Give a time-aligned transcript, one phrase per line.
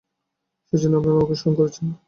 [0.73, 1.85] সেজন্যই আপনারা আমাকে স্মরণ করেছেন।